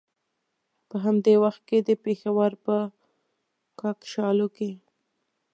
په 0.89 0.95
همدې 1.05 1.33
وخت 1.43 1.61
کې 1.69 1.77
د 1.87 1.89
پېښور 2.03 2.51
په 2.65 2.75
کاکشالو 3.79 4.47
کې. 4.55 4.71